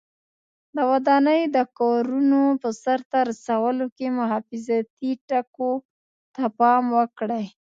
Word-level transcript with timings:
د 0.75 0.77
ودانۍ 0.91 1.41
د 1.55 1.57
کارونو 1.79 2.41
په 2.61 2.69
سرته 2.83 3.17
رسولو 3.29 3.85
کې 3.97 4.07
حفاظتي 4.33 5.11
ټکو 5.29 5.71
ته 6.35 6.43
پام 6.59 6.83
وکړئ. 6.97 7.45